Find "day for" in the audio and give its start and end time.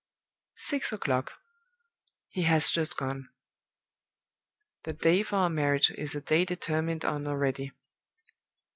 4.93-5.35